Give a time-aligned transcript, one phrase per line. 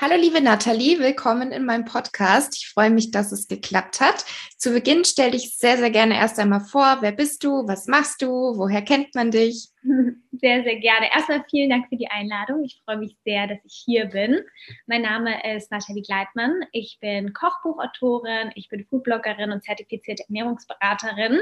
[0.00, 2.56] Hallo liebe Nathalie, willkommen in meinem Podcast.
[2.56, 4.24] Ich freue mich, dass es geklappt hat.
[4.56, 6.98] Zu Beginn stell dich sehr, sehr gerne erst einmal vor.
[7.00, 7.66] Wer bist du?
[7.66, 8.28] Was machst du?
[8.28, 9.70] Woher kennt man dich?
[10.40, 11.06] Sehr, sehr gerne.
[11.12, 12.62] Erstmal vielen Dank für die Einladung.
[12.62, 14.38] Ich freue mich sehr, dass ich hier bin.
[14.86, 16.60] Mein Name ist Nathalie Gleitmann.
[16.70, 21.40] Ich bin Kochbuchautorin, ich bin Foodbloggerin und zertifizierte Ernährungsberaterin.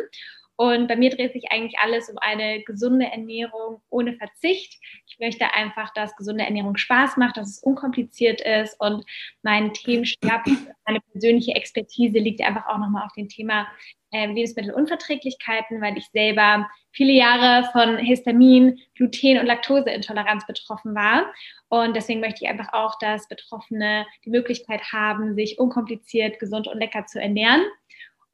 [0.56, 4.80] Und bei mir dreht sich eigentlich alles um eine gesunde Ernährung ohne Verzicht.
[5.06, 9.04] Ich möchte einfach, dass gesunde Ernährung Spaß macht, dass es unkompliziert ist und
[9.42, 13.66] mein Themenschwerpunkt, meine persönliche Expertise liegt einfach auch nochmal auf dem Thema
[14.12, 21.26] äh, Lebensmittelunverträglichkeiten, weil ich selber viele Jahre von Histamin, Gluten und Laktoseintoleranz betroffen war.
[21.68, 26.78] Und deswegen möchte ich einfach auch, dass Betroffene die Möglichkeit haben, sich unkompliziert, gesund und
[26.78, 27.62] lecker zu ernähren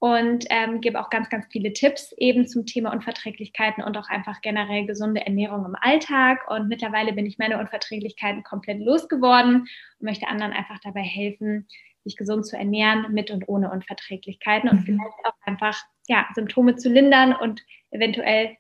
[0.02, 4.40] und ähm, gebe auch ganz, ganz viele Tipps eben zum Thema Unverträglichkeiten und auch einfach
[4.40, 6.50] generell gesunde Ernährung im Alltag.
[6.50, 9.68] Und mittlerweile bin ich meine Unverträglichkeiten komplett losgeworden und
[10.00, 11.68] möchte anderen einfach dabei helfen,
[12.02, 14.84] sich gesund zu ernähren mit und ohne Unverträglichkeiten und mhm.
[14.86, 18.56] vielleicht auch einfach ja, Symptome zu lindern und eventuell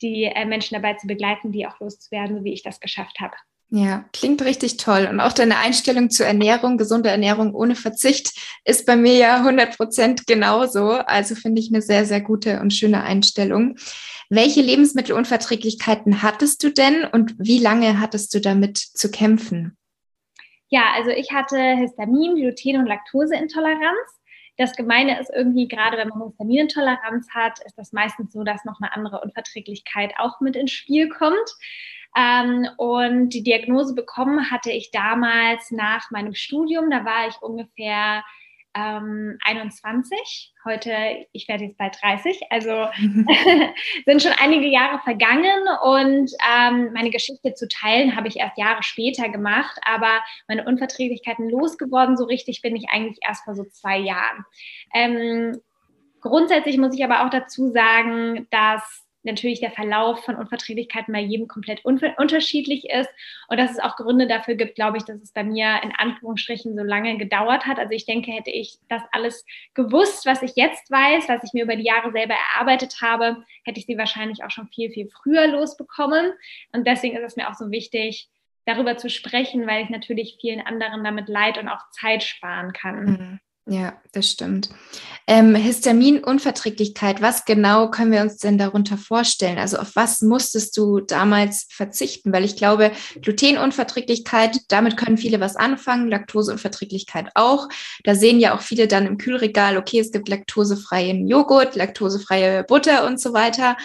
[0.00, 3.36] die äh, Menschen dabei zu begleiten, die auch loszuwerden, so wie ich das geschafft habe.
[3.68, 5.08] Ja, klingt richtig toll.
[5.10, 8.30] Und auch deine Einstellung zur Ernährung, gesunde Ernährung ohne Verzicht,
[8.64, 10.90] ist bei mir ja 100 Prozent genauso.
[10.92, 13.76] Also finde ich eine sehr, sehr gute und schöne Einstellung.
[14.30, 19.76] Welche Lebensmittelunverträglichkeiten hattest du denn und wie lange hattest du damit zu kämpfen?
[20.68, 24.20] Ja, also ich hatte Histamin, Gluten und Laktoseintoleranz.
[24.58, 28.80] Das Gemeine ist irgendwie, gerade wenn man Histaminintoleranz hat, ist das meistens so, dass noch
[28.80, 31.50] eine andere Unverträglichkeit auch mit ins Spiel kommt.
[32.16, 36.90] Ähm, und die Diagnose bekommen hatte ich damals nach meinem Studium.
[36.90, 38.24] Da war ich ungefähr
[38.76, 40.54] ähm, 21.
[40.64, 42.40] Heute, ich werde jetzt bald 30.
[42.50, 42.70] Also
[44.06, 48.82] sind schon einige Jahre vergangen und ähm, meine Geschichte zu teilen habe ich erst Jahre
[48.82, 49.78] später gemacht.
[49.84, 54.44] Aber meine Unverträglichkeiten losgeworden, so richtig bin ich eigentlich erst vor so zwei Jahren.
[54.94, 55.60] Ähm,
[56.20, 61.48] grundsätzlich muss ich aber auch dazu sagen, dass natürlich der Verlauf von Unverträglichkeiten bei jedem
[61.48, 63.10] komplett un unterschiedlich ist
[63.48, 66.76] und dass es auch Gründe dafür gibt, glaube ich, dass es bei mir in Anführungsstrichen
[66.76, 67.78] so lange gedauert hat.
[67.78, 69.44] Also ich denke, hätte ich das alles
[69.74, 73.78] gewusst, was ich jetzt weiß, was ich mir über die Jahre selber erarbeitet habe, hätte
[73.78, 76.32] ich sie wahrscheinlich auch schon viel, viel früher losbekommen.
[76.72, 78.28] Und deswegen ist es mir auch so wichtig,
[78.66, 83.04] darüber zu sprechen, weil ich natürlich vielen anderen damit Leid und auch Zeit sparen kann.
[83.04, 83.40] Mhm.
[83.68, 84.68] Ja, das stimmt.
[85.26, 89.58] Ähm, Histaminunverträglichkeit, was genau können wir uns denn darunter vorstellen?
[89.58, 92.32] Also auf was musstest du damals verzichten?
[92.32, 97.68] Weil ich glaube, Glutenunverträglichkeit, damit können viele was anfangen, Laktoseunverträglichkeit auch.
[98.04, 103.04] Da sehen ja auch viele dann im Kühlregal, okay, es gibt laktosefreien Joghurt, laktosefreie Butter
[103.04, 103.76] und so weiter.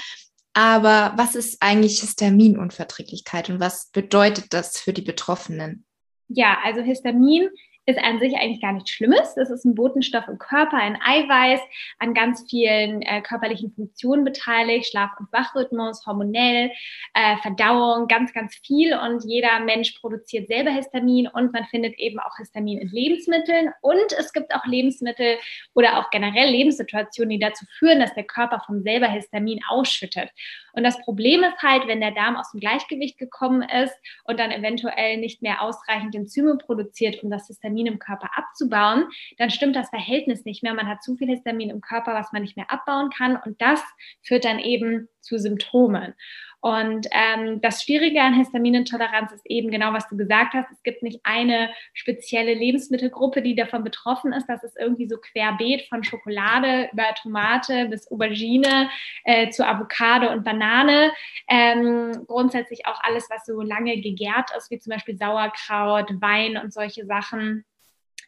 [0.53, 5.85] Aber was ist eigentlich Histaminunverträglichkeit und was bedeutet das für die Betroffenen?
[6.27, 7.49] Ja, also Histamin
[7.85, 9.33] ist an sich eigentlich gar nichts Schlimmes.
[9.35, 11.59] Das ist ein Botenstoff im Körper, ein Eiweiß,
[11.97, 16.71] an ganz vielen äh, körperlichen Funktionen beteiligt, Schlaf- und Wachrhythmus, hormonell,
[17.13, 18.95] äh, Verdauung, ganz, ganz viel.
[18.95, 23.71] Und jeder Mensch produziert selber Histamin und man findet eben auch Histamin in Lebensmitteln.
[23.81, 25.37] Und es gibt auch Lebensmittel
[25.73, 30.29] oder auch generell Lebenssituationen, die dazu führen, dass der Körper von selber Histamin ausschüttet.
[30.73, 34.51] Und das Problem ist halt, wenn der Darm aus dem Gleichgewicht gekommen ist und dann
[34.51, 39.05] eventuell nicht mehr ausreichend Enzyme produziert, um das Histamin im Körper abzubauen,
[39.37, 40.73] dann stimmt das Verhältnis nicht mehr.
[40.73, 43.37] Man hat zu viel Histamin im Körper, was man nicht mehr abbauen kann.
[43.37, 43.81] Und das
[44.21, 46.13] führt dann eben zu Symptomen.
[46.61, 50.71] Und ähm, das Schwierige an Histaminintoleranz ist eben genau, was du gesagt hast.
[50.71, 54.45] Es gibt nicht eine spezielle Lebensmittelgruppe, die davon betroffen ist.
[54.47, 58.91] Das ist irgendwie so querbeet von Schokolade über Tomate bis Aubergine
[59.23, 61.11] äh, zu Avocado und Banane.
[61.49, 66.71] Ähm, grundsätzlich auch alles, was so lange gegärt ist, wie zum Beispiel Sauerkraut, Wein und
[66.71, 67.65] solche Sachen.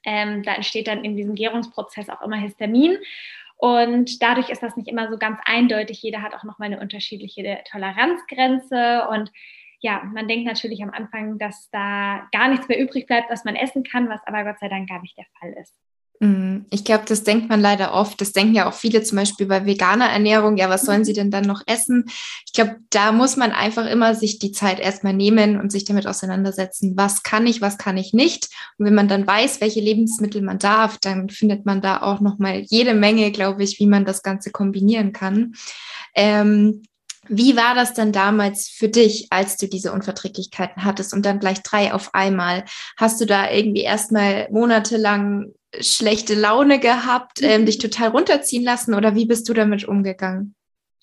[0.05, 2.97] Ähm, da entsteht dann in diesem Gärungsprozess auch immer Histamin.
[3.63, 6.01] Und dadurch ist das nicht immer so ganz eindeutig.
[6.01, 9.07] Jeder hat auch nochmal eine unterschiedliche Toleranzgrenze.
[9.09, 9.31] Und
[9.79, 13.55] ja, man denkt natürlich am Anfang, dass da gar nichts mehr übrig bleibt, was man
[13.55, 15.73] essen kann, was aber Gott sei Dank gar nicht der Fall ist.
[16.19, 16.65] Mhm.
[16.69, 18.21] Ich glaube, das denkt man leider oft.
[18.21, 20.57] Das denken ja auch viele zum Beispiel bei veganer Ernährung.
[20.57, 22.05] Ja, was sollen sie denn dann noch essen?
[22.45, 26.07] Ich glaube, da muss man einfach immer sich die Zeit erstmal nehmen und sich damit
[26.07, 26.93] auseinandersetzen.
[26.95, 28.47] Was kann ich, was kann ich nicht?
[28.77, 32.63] Und wenn man dann weiß, welche Lebensmittel man darf, dann findet man da auch nochmal
[32.69, 35.53] jede Menge, glaube ich, wie man das Ganze kombinieren kann.
[36.15, 36.83] Ähm,
[37.27, 41.61] wie war das denn damals für dich, als du diese Unverträglichkeiten hattest und dann gleich
[41.63, 42.65] drei auf einmal?
[42.97, 47.65] Hast du da irgendwie erstmal monatelang schlechte Laune gehabt, ähm, mhm.
[47.65, 50.55] dich total runterziehen lassen oder wie bist du damit umgegangen?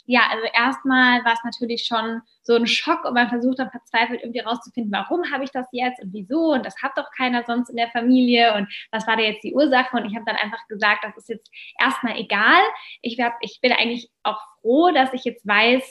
[0.07, 3.71] Ja, also erstmal war es natürlich schon so so ein Schock und man versucht dann
[3.71, 7.45] verzweifelt irgendwie rauszufinden, warum habe ich das jetzt und wieso und das hat doch keiner
[7.45, 10.35] sonst in der Familie und was war da jetzt die Ursache und ich habe dann
[10.35, 11.49] einfach gesagt, das ist jetzt
[11.81, 12.61] erstmal egal.
[13.03, 15.85] Ich, hab, ich bin eigentlich auch froh, dass ich jetzt weiß,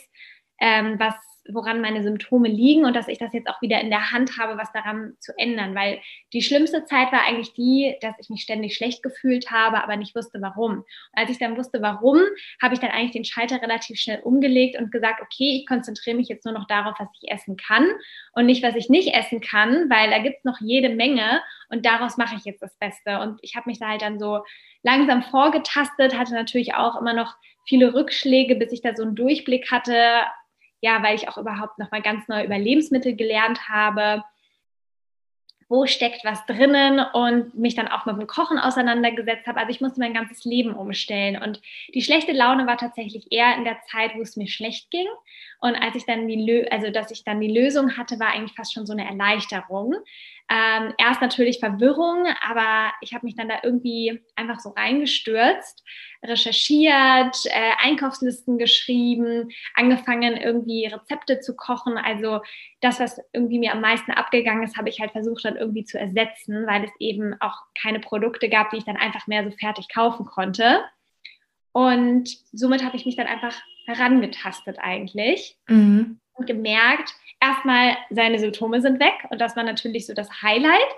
[0.60, 1.14] ähm, was
[1.54, 4.58] woran meine Symptome liegen und dass ich das jetzt auch wieder in der Hand habe,
[4.58, 5.74] was daran zu ändern.
[5.74, 6.00] Weil
[6.32, 10.14] die schlimmste Zeit war eigentlich die, dass ich mich ständig schlecht gefühlt habe, aber nicht
[10.14, 10.78] wusste, warum.
[10.78, 12.20] Und als ich dann wusste, warum,
[12.60, 16.28] habe ich dann eigentlich den Schalter relativ schnell umgelegt und gesagt, okay, ich konzentriere mich
[16.28, 17.88] jetzt nur noch darauf, was ich essen kann
[18.32, 21.86] und nicht, was ich nicht essen kann, weil da gibt es noch jede Menge und
[21.86, 23.20] daraus mache ich jetzt das Beste.
[23.20, 24.40] Und ich habe mich da halt dann so
[24.82, 27.34] langsam vorgetastet, hatte natürlich auch immer noch
[27.66, 29.94] viele Rückschläge, bis ich da so einen Durchblick hatte,
[30.80, 34.24] ja, weil ich auch überhaupt nochmal ganz neu über Lebensmittel gelernt habe,
[35.68, 39.60] wo steckt was drinnen und mich dann auch mit dem Kochen auseinandergesetzt habe.
[39.60, 41.62] Also ich musste mein ganzes Leben umstellen und
[41.94, 45.06] die schlechte Laune war tatsächlich eher in der Zeit, wo es mir schlecht ging.
[45.60, 48.56] Und als ich dann die, Lö also dass ich dann die Lösung hatte, war eigentlich
[48.56, 49.94] fast schon so eine Erleichterung,
[50.52, 55.84] ähm, erst natürlich Verwirrung, aber ich habe mich dann da irgendwie einfach so reingestürzt,
[56.24, 61.96] recherchiert, äh, Einkaufslisten geschrieben, angefangen irgendwie Rezepte zu kochen.
[61.96, 62.40] Also
[62.80, 66.00] das, was irgendwie mir am meisten abgegangen ist, habe ich halt versucht dann irgendwie zu
[66.00, 69.86] ersetzen, weil es eben auch keine Produkte gab, die ich dann einfach mehr so fertig
[69.88, 70.82] kaufen konnte.
[71.70, 73.54] Und somit habe ich mich dann einfach
[73.90, 76.20] herangetastet eigentlich mhm.
[76.34, 80.88] und gemerkt, erstmal seine Symptome sind weg und das war natürlich so das Highlight.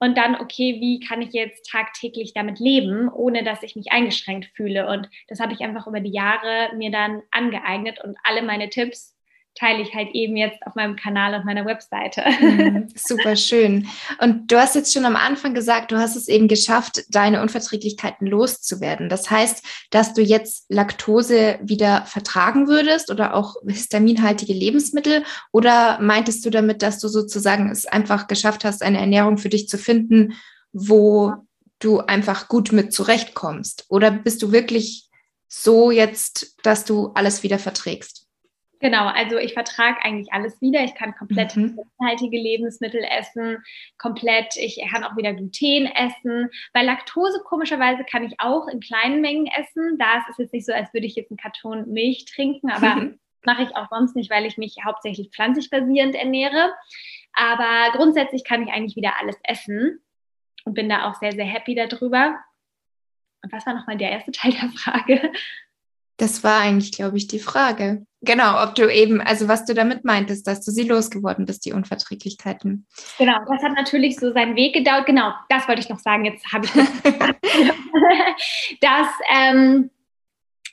[0.00, 4.50] Und dann, okay, wie kann ich jetzt tagtäglich damit leben, ohne dass ich mich eingeschränkt
[4.54, 4.88] fühle?
[4.88, 9.16] Und das habe ich einfach über die Jahre mir dann angeeignet und alle meine Tipps
[9.54, 12.24] teile ich halt eben jetzt auf meinem Kanal und meiner Webseite.
[12.40, 13.86] Mhm, super schön.
[14.20, 18.26] Und du hast jetzt schon am Anfang gesagt, du hast es eben geschafft, deine Unverträglichkeiten
[18.26, 19.08] loszuwerden.
[19.08, 25.24] Das heißt, dass du jetzt Laktose wieder vertragen würdest oder auch histaminhaltige Lebensmittel?
[25.52, 29.68] Oder meintest du damit, dass du sozusagen es einfach geschafft hast, eine Ernährung für dich
[29.68, 30.34] zu finden,
[30.72, 31.34] wo
[31.78, 33.86] du einfach gut mit zurechtkommst?
[33.88, 35.08] Oder bist du wirklich
[35.48, 38.23] so jetzt, dass du alles wieder verträgst?
[38.84, 40.84] Genau, also ich vertrage eigentlich alles wieder.
[40.84, 41.78] Ich kann komplett mhm.
[41.98, 43.64] Lebensmittel essen,
[43.96, 46.50] komplett, ich kann auch wieder Gluten essen.
[46.74, 49.96] Bei Laktose komischerweise kann ich auch in kleinen Mengen essen.
[49.96, 52.96] Da ist es jetzt nicht so, als würde ich jetzt einen Karton Milch trinken, aber
[52.96, 53.18] mhm.
[53.46, 56.74] mache ich auch sonst nicht, weil ich mich hauptsächlich pflanzlich basierend ernähre.
[57.32, 60.02] Aber grundsätzlich kann ich eigentlich wieder alles essen
[60.66, 62.38] und bin da auch sehr, sehr happy darüber.
[63.42, 65.32] Und was war nochmal der erste Teil der Frage?
[66.16, 68.06] Das war eigentlich, glaube ich, die Frage.
[68.24, 71.72] Genau, ob du eben, also was du damit meintest, dass du sie losgeworden bist, die
[71.72, 72.86] Unverträglichkeiten.
[73.18, 75.06] Genau, das hat natürlich so seinen Weg gedauert.
[75.06, 76.24] Genau, das wollte ich noch sagen.
[76.24, 76.72] Jetzt habe ich
[78.80, 79.08] das.
[79.36, 79.90] ähm,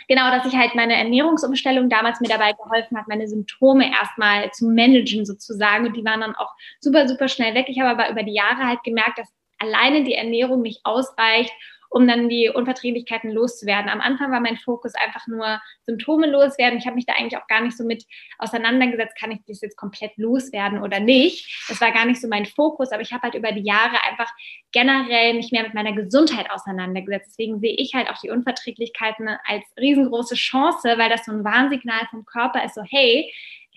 [0.07, 4.67] genau, dass ich halt meine Ernährungsumstellung damals mir dabei geholfen hat, meine Symptome erstmal zu
[4.67, 5.87] managen sozusagen.
[5.87, 7.65] Und die waren dann auch super, super schnell weg.
[7.67, 9.27] Ich habe aber über die Jahre halt gemerkt, dass
[9.57, 11.51] alleine die Ernährung nicht ausreicht,
[11.91, 13.89] um dann die Unverträglichkeiten loszuwerden.
[13.89, 16.79] Am Anfang war mein Fokus einfach nur Symptome loswerden.
[16.79, 18.05] Ich habe mich da eigentlich auch gar nicht so mit
[18.39, 21.65] auseinandergesetzt, kann ich das jetzt komplett loswerden oder nicht.
[21.67, 24.31] Das war gar nicht so mein Fokus, aber ich habe halt über die Jahre einfach
[24.71, 27.31] generell mich mehr mit meiner Gesundheit auseinandergesetzt.
[27.31, 32.07] Deswegen sehe ich halt auch die Unverträglichkeiten als riesengroße Chance, weil das so ein Warnsignal
[32.09, 33.29] vom Körper ist, so hey,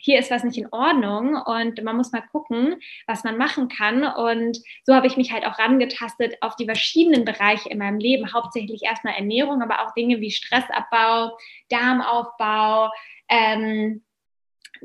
[0.05, 4.05] hier ist was nicht in Ordnung und man muss mal gucken, was man machen kann.
[4.05, 8.31] Und so habe ich mich halt auch rangetastet auf die verschiedenen Bereiche in meinem Leben,
[8.35, 11.39] hauptsächlich erstmal Ernährung, aber auch Dinge wie Stressabbau,
[11.71, 12.91] Darmaufbau,
[13.31, 14.05] ähm,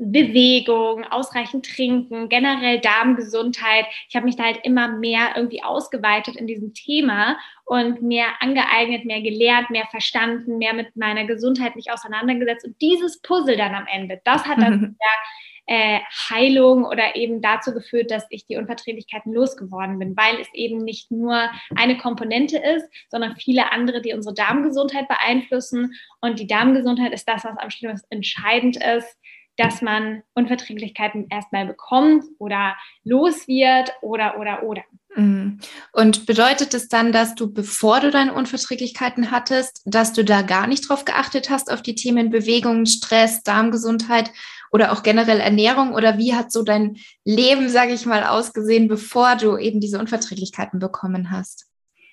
[0.02, 3.84] Bewegung, ausreichend trinken, generell Darmgesundheit.
[4.08, 9.04] Ich habe mich da halt immer mehr irgendwie ausgeweitet in diesem Thema und mehr angeeignet,
[9.04, 12.64] mehr gelernt, mehr verstanden, mehr mit meiner Gesundheit mich auseinandergesetzt.
[12.64, 14.96] Und dieses Puzzle dann am Ende, das hat dann mhm.
[14.98, 20.48] der äh, Heilung oder eben dazu geführt, dass ich die Unverträglichkeiten losgeworden bin, weil es
[20.54, 25.92] eben nicht nur eine Komponente ist, sondern viele andere, die unsere Darmgesundheit beeinflussen.
[26.22, 29.16] Und die Darmgesundheit ist das, was am Schluss entscheidend ist
[29.60, 34.82] dass man Unverträglichkeiten erstmal bekommt oder los wird oder, oder, oder.
[35.14, 35.58] Mhm.
[35.92, 40.66] Und bedeutet es dann, dass du, bevor du deine Unverträglichkeiten hattest, dass du da gar
[40.66, 44.30] nicht drauf geachtet hast, auf die Themen Bewegung, Stress, Darmgesundheit
[44.72, 45.92] oder auch generell Ernährung?
[45.94, 50.78] Oder wie hat so dein Leben, sage ich mal, ausgesehen, bevor du eben diese Unverträglichkeiten
[50.78, 51.69] bekommen hast?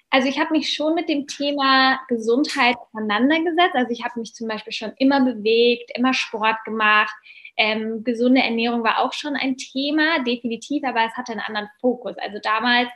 [0.10, 3.76] Also ich habe mich schon mit dem Thema Gesundheit auseinandergesetzt.
[3.76, 7.14] Also ich habe mich zum Beispiel schon immer bewegt, immer Sport gemacht.
[7.58, 12.16] Ähm, gesunde Ernährung war auch schon ein Thema, definitiv, aber es hatte einen anderen Fokus.
[12.20, 12.90] Also damals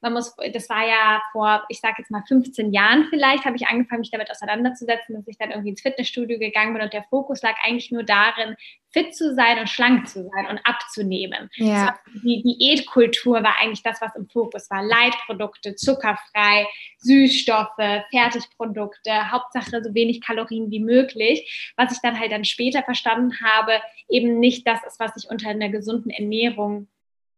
[0.00, 3.66] man muss, das war ja vor, ich sage jetzt mal 15 Jahren vielleicht, habe ich
[3.66, 7.42] angefangen, mich damit auseinanderzusetzen, dass ich dann irgendwie ins Fitnessstudio gegangen bin und der Fokus
[7.42, 8.56] lag eigentlich nur darin,
[8.90, 11.50] fit zu sein und schlank zu sein und abzunehmen.
[11.56, 11.98] Ja.
[12.24, 14.82] Die Diätkultur war eigentlich das, was im Fokus war.
[14.82, 16.66] Leitprodukte, zuckerfrei,
[16.98, 21.72] Süßstoffe, Fertigprodukte, Hauptsache so wenig Kalorien wie möglich.
[21.76, 25.50] Was ich dann halt dann später verstanden habe, eben nicht das ist, was ich unter
[25.50, 26.88] einer gesunden Ernährung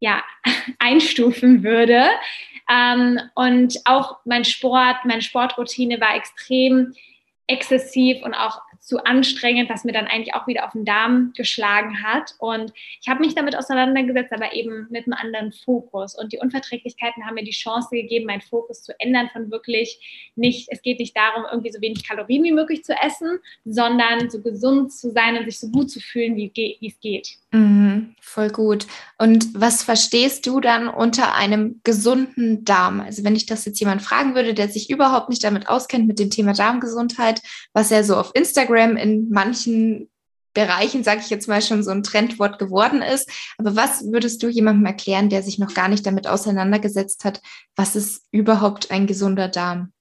[0.00, 0.24] ja,
[0.78, 2.08] einstufen würde.
[2.70, 6.94] Ähm, und auch mein Sport, meine Sportroutine war extrem
[7.46, 12.02] exzessiv und auch zu anstrengend, was mir dann eigentlich auch wieder auf den Darm geschlagen
[12.02, 12.34] hat.
[12.38, 16.18] Und ich habe mich damit auseinandergesetzt, aber eben mit einem anderen Fokus.
[16.18, 20.68] Und die Unverträglichkeiten haben mir die Chance gegeben, meinen Fokus zu ändern von wirklich nicht,
[20.70, 24.92] es geht nicht darum, irgendwie so wenig Kalorien wie möglich zu essen, sondern so gesund
[24.92, 26.50] zu sein und sich so gut zu fühlen, wie,
[26.84, 27.28] es geht.
[27.52, 27.89] Mhm,
[28.20, 28.86] voll gut.
[29.18, 33.00] Und was verstehst du dann unter einem gesunden Darm?
[33.00, 36.18] Also wenn ich das jetzt jemand fragen würde, der sich überhaupt nicht damit auskennt mit
[36.18, 37.42] dem Thema Darmgesundheit,
[37.72, 40.08] was ja so auf Instagram in manchen
[40.52, 43.30] Bereichen, sage ich jetzt mal, schon so ein Trendwort geworden ist.
[43.56, 47.40] Aber was würdest du jemandem erklären, der sich noch gar nicht damit auseinandergesetzt hat,
[47.76, 49.92] was ist überhaupt ein gesunder Darm?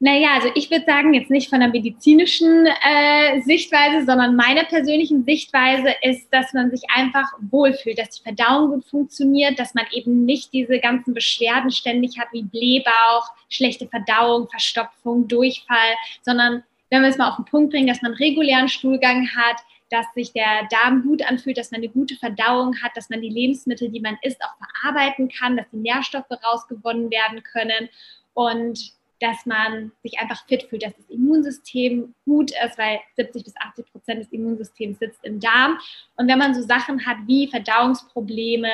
[0.00, 5.24] Naja, also ich würde sagen, jetzt nicht von der medizinischen äh, Sichtweise, sondern meiner persönlichen
[5.24, 10.24] Sichtweise ist, dass man sich einfach wohlfühlt, dass die Verdauung gut funktioniert, dass man eben
[10.24, 17.08] nicht diese ganzen Beschwerden ständig hat wie Blähbauch, schlechte Verdauung, Verstopfung, Durchfall, sondern wenn wir
[17.08, 19.56] es mal auf den Punkt bringen, dass man regulären Stuhlgang hat,
[19.90, 23.30] dass sich der Darm gut anfühlt, dass man eine gute Verdauung hat, dass man die
[23.30, 27.88] Lebensmittel, die man isst, auch verarbeiten kann, dass die Nährstoffe rausgewonnen werden können.
[28.34, 33.56] Und dass man sich einfach fit fühlt, dass das Immunsystem gut ist, weil 70 bis
[33.56, 35.78] 80 Prozent des Immunsystems sitzt im Darm.
[36.16, 38.70] Und wenn man so Sachen hat wie Verdauungsprobleme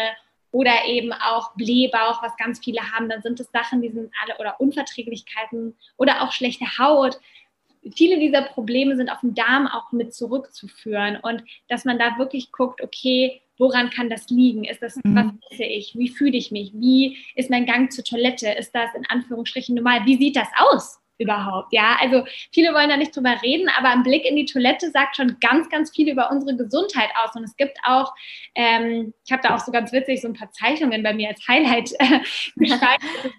[0.50, 4.38] oder eben auch Blähbauch, was ganz viele haben, dann sind es Sachen, die sind alle
[4.38, 7.18] oder Unverträglichkeiten oder auch schlechte Haut.
[7.96, 12.52] Viele dieser Probleme sind auf den Darm auch mit zurückzuführen und dass man da wirklich
[12.52, 14.64] guckt, okay, woran kann das liegen?
[14.64, 15.16] Ist das, mhm.
[15.16, 15.94] was esse ich?
[15.96, 16.72] Wie fühle ich mich?
[16.74, 18.48] Wie ist mein Gang zur Toilette?
[18.50, 20.04] Ist das in Anführungsstrichen normal?
[20.06, 21.00] Wie sieht das aus?
[21.18, 21.72] überhaupt.
[21.72, 25.16] Ja, also viele wollen da nicht drüber reden, aber ein Blick in die Toilette sagt
[25.16, 27.34] schon ganz, ganz viel über unsere Gesundheit aus.
[27.36, 28.12] Und es gibt auch,
[28.54, 31.46] ähm, ich habe da auch so ganz witzig so ein paar Zeichnungen bei mir als
[31.46, 32.18] Highlight äh,
[32.56, 32.80] geschrieben.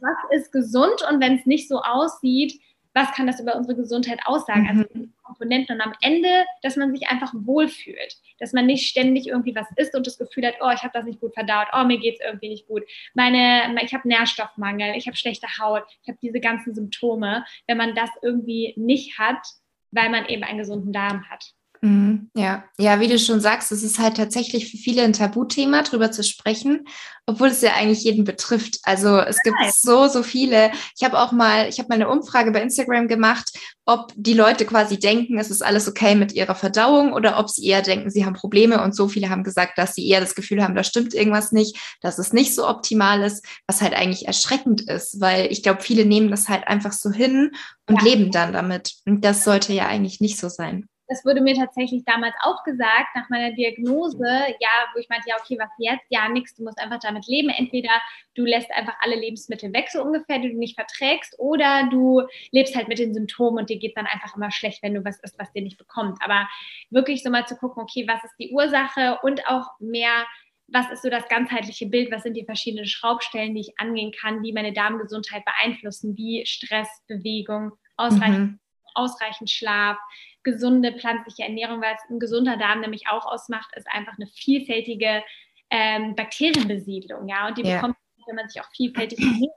[0.01, 2.59] was ist gesund und wenn es nicht so aussieht,
[2.93, 4.67] was kann das über unsere Gesundheit aussagen?
[4.69, 4.87] Also mhm.
[4.95, 9.55] Also Komponenten und am Ende, dass man sich einfach wohlfühlt, dass man nicht ständig irgendwie
[9.55, 11.97] was isst und das Gefühl hat, oh, ich habe das nicht gut verdaut, oh, mir
[11.97, 16.19] geht es irgendwie nicht gut, meine, ich habe Nährstoffmangel, ich habe schlechte Haut, ich habe
[16.21, 19.45] diese ganzen Symptome, wenn man das irgendwie nicht hat,
[19.91, 21.54] weil man eben einen gesunden Darm hat.
[21.85, 25.83] Mhm, ja, ja, wie du schon sagst, es ist halt tatsächlich für viele ein Tabuthema,
[25.83, 26.87] darüber zu sprechen,
[27.27, 28.79] obwohl es ja eigentlich jeden betrifft.
[28.81, 30.71] Also es gibt so, so viele.
[30.97, 33.51] Ich habe auch mal, ich habe mal eine Umfrage bei Instagram gemacht,
[33.85, 37.67] ob die Leute quasi denken, es ist alles okay mit ihrer Verdauung oder ob sie
[37.67, 38.81] eher denken, sie haben Probleme.
[38.81, 41.77] Und so viele haben gesagt, dass sie eher das Gefühl haben, da stimmt irgendwas nicht,
[42.01, 46.05] dass es nicht so optimal ist, was halt eigentlich erschreckend ist, weil ich glaube, viele
[46.05, 47.51] nehmen das halt einfach so hin
[47.87, 48.05] und ja.
[48.05, 48.95] leben dann damit.
[49.05, 53.15] Und das sollte ja eigentlich nicht so sein das wurde mir tatsächlich damals auch gesagt,
[53.15, 56.05] nach meiner Diagnose, ja, wo ich meinte, ja, okay, was jetzt?
[56.09, 57.49] Ja, nix, du musst einfach damit leben.
[57.49, 57.91] Entweder
[58.33, 62.75] du lässt einfach alle Lebensmittel weg, so ungefähr, die du nicht verträgst, oder du lebst
[62.75, 65.37] halt mit den Symptomen und dir geht dann einfach immer schlecht, wenn du was isst,
[65.39, 66.17] was dir nicht bekommt.
[66.21, 66.47] Aber
[66.89, 70.25] wirklich so mal zu gucken, okay, was ist die Ursache und auch mehr
[70.67, 74.41] was ist so das ganzheitliche Bild, was sind die verschiedenen Schraubstellen, die ich angehen kann,
[74.41, 78.59] die meine Darmgesundheit beeinflussen, wie Stress, Bewegung, ausreichend, mhm.
[78.95, 79.97] ausreichend Schlaf,
[80.45, 85.23] gesunde pflanzliche Ernährung, weil es ein gesunder Darm nämlich auch ausmacht, ist einfach eine vielfältige
[85.69, 87.75] ähm, Bakterienbesiedlung, ja, und die ja.
[87.75, 89.51] bekommt man, wenn man sich auch vielfältig ernährt.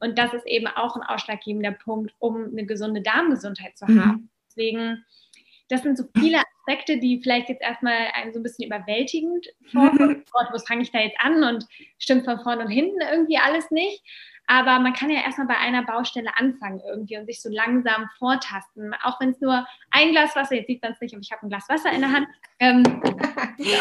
[0.00, 4.04] Und das ist eben auch ein ausschlaggebender Punkt, um eine gesunde Darmgesundheit zu mhm.
[4.04, 4.30] haben.
[4.46, 5.04] Deswegen,
[5.68, 10.24] das sind so viele Aspekte, die vielleicht jetzt erstmal einen so ein bisschen überwältigend vorkommen.
[10.30, 11.66] Gott, wo fange ich da jetzt an und
[11.98, 14.04] stimmt von vorne und hinten irgendwie alles nicht.
[14.50, 18.94] Aber man kann ja erstmal bei einer Baustelle anfangen irgendwie und sich so langsam vortasten.
[19.04, 21.46] Auch wenn es nur ein Glas Wasser, jetzt sieht man es nicht, aber ich habe
[21.46, 22.28] ein Glas Wasser in der Hand.
[22.58, 22.82] Ähm,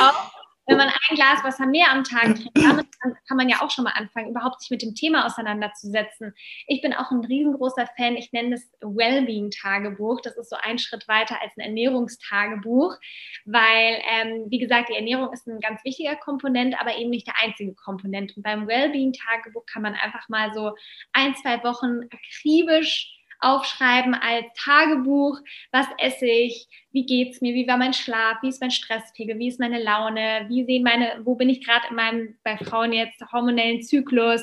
[0.01, 0.31] auch,
[0.67, 2.87] wenn man ein Glas Wasser mehr am Tag trinkt, damit
[3.27, 6.33] kann man ja auch schon mal anfangen, überhaupt sich mit dem Thema auseinanderzusetzen.
[6.67, 10.21] Ich bin auch ein riesengroßer Fan, ich nenne das Wellbeing-Tagebuch.
[10.21, 12.97] Das ist so ein Schritt weiter als ein Ernährungstagebuch,
[13.45, 17.35] weil, ähm, wie gesagt, die Ernährung ist ein ganz wichtiger Komponent, aber eben nicht der
[17.41, 18.35] einzige Komponent.
[18.35, 20.75] Und beim Wellbeing-Tagebuch kann man einfach mal so
[21.13, 25.39] ein, zwei Wochen akribisch aufschreiben als Tagebuch,
[25.71, 29.47] was esse ich, wie geht's mir, wie war mein Schlaf, wie ist mein Stresspegel, wie
[29.47, 33.21] ist meine Laune, wie sehen meine, wo bin ich gerade in meinem, bei Frauen jetzt,
[33.31, 34.41] hormonellen Zyklus,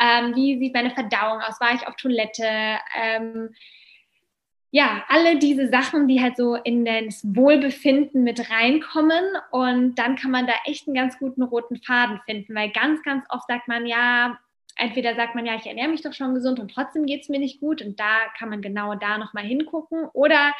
[0.00, 3.50] ähm, wie sieht meine Verdauung aus, war ich auf Toilette, ähm,
[4.72, 9.24] ja, alle diese Sachen, die halt so in das Wohlbefinden mit reinkommen.
[9.50, 13.24] Und dann kann man da echt einen ganz guten roten Faden finden, weil ganz, ganz
[13.30, 14.38] oft sagt man ja,
[14.80, 17.38] entweder sagt man ja, ich ernähre mich doch schon gesund und trotzdem geht es mir
[17.38, 20.54] nicht gut und da kann man genau da nochmal hingucken oder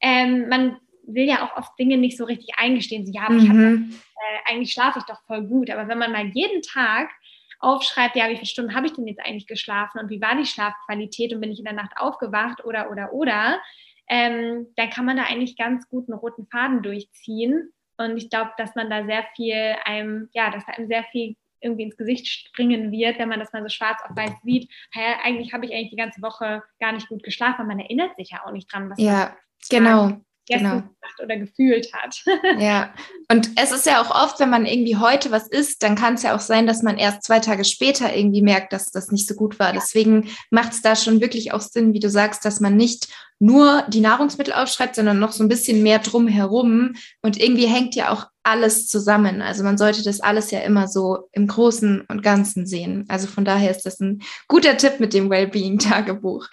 [0.00, 3.38] ähm, man will ja auch oft Dinge nicht so richtig eingestehen, so ja, mhm.
[3.38, 7.10] ich hab, äh, eigentlich schlafe ich doch voll gut, aber wenn man mal jeden Tag
[7.58, 10.46] aufschreibt, ja, wie viele Stunden habe ich denn jetzt eigentlich geschlafen und wie war die
[10.46, 13.60] Schlafqualität und bin ich in der Nacht aufgewacht oder, oder, oder,
[14.08, 17.72] ähm, dann kann man da eigentlich ganz gut einen roten Faden durchziehen.
[17.98, 21.34] Und ich glaube, dass man da sehr viel einem, ja, dass einem sehr viel
[21.66, 24.72] irgendwie ins Gesicht springen wird, wenn man das mal so schwarz auf weiß sieht.
[24.94, 27.66] Ja, eigentlich habe ich eigentlich die ganze Woche gar nicht gut geschlafen.
[27.66, 29.36] Man erinnert sich ja auch nicht dran, was ja,
[29.68, 30.82] genau genau.
[31.22, 32.22] oder gefühlt hat.
[32.58, 32.92] ja,
[33.30, 36.22] und es ist ja auch oft, wenn man irgendwie heute was isst, dann kann es
[36.22, 39.34] ja auch sein, dass man erst zwei Tage später irgendwie merkt, dass das nicht so
[39.34, 39.68] gut war.
[39.68, 39.74] Ja.
[39.74, 43.84] Deswegen macht es da schon wirklich auch Sinn, wie du sagst, dass man nicht nur
[43.88, 46.94] die Nahrungsmittel aufschreibt, sondern noch so ein bisschen mehr drumherum.
[47.22, 49.42] Und irgendwie hängt ja auch alles zusammen.
[49.42, 53.04] Also man sollte das alles ja immer so im Großen und Ganzen sehen.
[53.08, 56.46] Also von daher ist das ein guter Tipp mit dem Wellbeing-Tagebuch.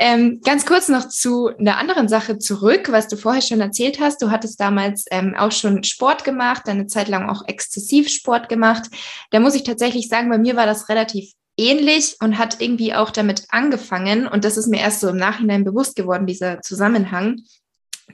[0.00, 4.20] Ähm, ganz kurz noch zu einer anderen Sache zurück, was du vorher schon erzählt hast.
[4.20, 8.90] Du hattest damals ähm, auch schon Sport gemacht, eine Zeit lang auch exzessiv Sport gemacht.
[9.30, 13.10] Da muss ich tatsächlich sagen, bei mir war das relativ ähnlich und hat irgendwie auch
[13.10, 14.26] damit angefangen.
[14.26, 17.42] Und das ist mir erst so im Nachhinein bewusst geworden, dieser Zusammenhang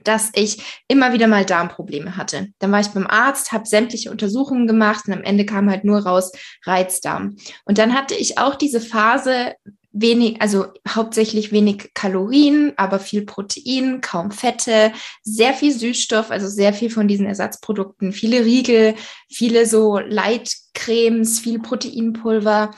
[0.03, 2.49] dass ich immer wieder mal Darmprobleme hatte.
[2.59, 6.01] Dann war ich beim Arzt, habe sämtliche Untersuchungen gemacht und am Ende kam halt nur
[6.01, 6.33] raus
[6.65, 7.37] Reizdarm.
[7.65, 9.55] Und dann hatte ich auch diese Phase,
[9.97, 16.75] wenig, also hauptsächlich wenig Kalorien, aber viel Protein, kaum Fette, sehr viel Süßstoff, also sehr
[16.75, 18.97] viel von diesen Ersatzprodukten, viele Riegel,
[19.31, 22.73] viele so Leitcremes, viel Proteinpulver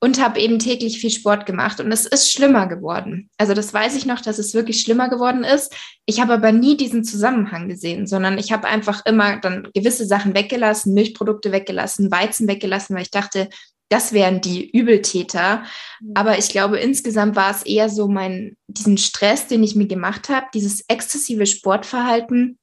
[0.00, 3.28] und habe eben täglich viel Sport gemacht und es ist schlimmer geworden.
[3.36, 5.74] Also das weiß ich noch, dass es wirklich schlimmer geworden ist.
[6.06, 10.34] Ich habe aber nie diesen Zusammenhang gesehen, sondern ich habe einfach immer dann gewisse Sachen
[10.34, 13.48] weggelassen, Milchprodukte weggelassen, Weizen weggelassen, weil ich dachte,
[13.90, 15.64] das wären die Übeltäter.
[16.00, 16.12] Mhm.
[16.14, 20.30] Aber ich glaube, insgesamt war es eher so mein, diesen Stress, den ich mir gemacht
[20.30, 22.58] habe, dieses exzessive Sportverhalten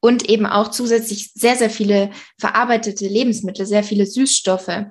[0.00, 4.84] und eben auch zusätzlich sehr, sehr viele verarbeitete Lebensmittel, sehr viele Süßstoffe.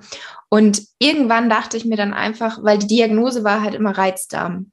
[0.54, 4.72] Und irgendwann dachte ich mir dann einfach, weil die Diagnose war halt immer Reizdarm.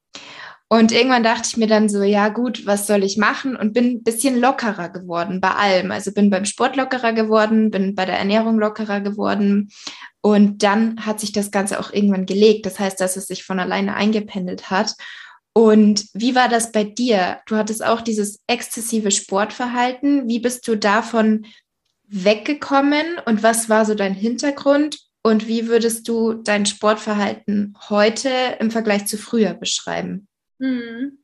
[0.68, 3.56] Und irgendwann dachte ich mir dann so, ja gut, was soll ich machen?
[3.56, 5.90] Und bin ein bisschen lockerer geworden bei allem.
[5.90, 9.70] Also bin beim Sport lockerer geworden, bin bei der Ernährung lockerer geworden.
[10.20, 12.66] Und dann hat sich das Ganze auch irgendwann gelegt.
[12.66, 14.92] Das heißt, dass es sich von alleine eingependelt hat.
[15.54, 17.38] Und wie war das bei dir?
[17.46, 20.28] Du hattest auch dieses exzessive Sportverhalten.
[20.28, 21.46] Wie bist du davon
[22.06, 25.09] weggekommen und was war so dein Hintergrund?
[25.22, 30.28] Und wie würdest du dein Sportverhalten heute im Vergleich zu früher beschreiben?
[30.58, 31.18] Hm.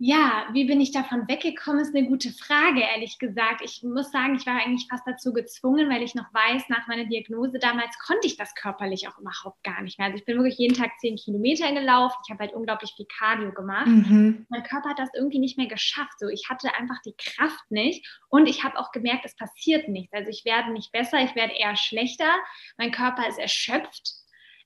[0.00, 3.62] Ja, wie bin ich davon weggekommen, ist eine gute Frage, ehrlich gesagt.
[3.64, 7.06] Ich muss sagen, ich war eigentlich fast dazu gezwungen, weil ich noch weiß, nach meiner
[7.06, 10.06] Diagnose damals konnte ich das körperlich auch überhaupt gar nicht mehr.
[10.06, 12.16] Also ich bin wirklich jeden Tag zehn Kilometer gelaufen.
[12.24, 13.88] Ich habe halt unglaublich viel Cardio gemacht.
[13.88, 14.46] Mhm.
[14.48, 16.20] Mein Körper hat das irgendwie nicht mehr geschafft.
[16.20, 20.12] So, ich hatte einfach die Kraft nicht und ich habe auch gemerkt, es passiert nichts.
[20.12, 22.30] Also ich werde nicht besser, ich werde eher schlechter.
[22.76, 24.18] Mein Körper ist erschöpft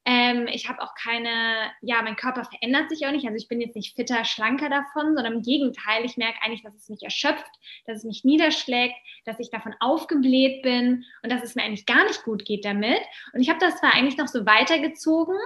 [0.05, 3.25] ähm, ich habe auch keine, ja, mein Körper verändert sich auch nicht.
[3.25, 6.75] Also ich bin jetzt nicht fitter, schlanker davon, sondern im Gegenteil, ich merke eigentlich, dass
[6.75, 7.47] es mich erschöpft,
[7.87, 12.05] dass es mich niederschlägt, dass ich davon aufgebläht bin und dass es mir eigentlich gar
[12.05, 13.01] nicht gut geht damit.
[13.33, 15.37] Und ich habe das zwar eigentlich noch so weitergezogen.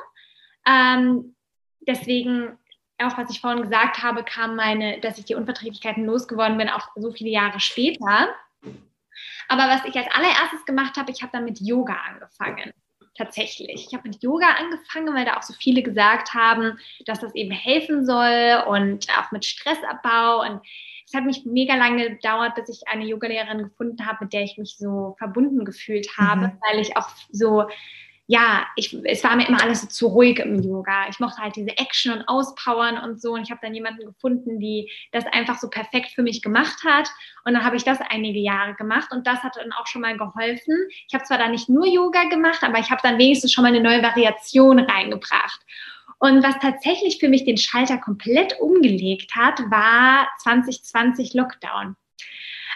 [0.67, 1.37] Ähm,
[1.81, 2.59] deswegen
[2.99, 6.89] auch was ich vorhin gesagt habe, kam meine, dass ich die Unverträglichkeiten losgeworden bin, auch
[6.97, 8.35] so viele Jahre später.
[9.49, 12.73] Aber was ich als allererstes gemacht habe, ich habe dann mit Yoga angefangen
[13.17, 13.87] tatsächlich.
[13.89, 17.51] Ich habe mit Yoga angefangen, weil da auch so viele gesagt haben, dass das eben
[17.51, 20.43] helfen soll und auch mit Stressabbau.
[20.43, 20.61] Und
[21.07, 24.59] es hat mich mega lange gedauert, bis ich eine Yogalehrerin gefunden habe, mit der ich
[24.59, 26.59] mich so verbunden gefühlt habe, mhm.
[26.69, 27.67] weil ich auch so
[28.29, 31.09] ja, ich, es war mir immer alles so zu ruhig im Yoga.
[31.09, 33.35] Ich mochte halt diese Action und Auspowern und so.
[33.35, 37.09] Und ich habe dann jemanden gefunden, die das einfach so perfekt für mich gemacht hat.
[37.45, 40.17] Und dann habe ich das einige Jahre gemacht und das hat dann auch schon mal
[40.19, 40.75] geholfen.
[41.07, 43.69] Ich habe zwar da nicht nur Yoga gemacht, aber ich habe dann wenigstens schon mal
[43.69, 45.61] eine neue Variation reingebracht.
[46.19, 51.95] Und was tatsächlich für mich den Schalter komplett umgelegt hat, war 2020 Lockdown.